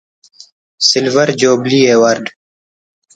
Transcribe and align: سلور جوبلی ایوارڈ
سلور 0.87 1.27
جوبلی 1.39 1.79
ایوارڈ 1.89 2.25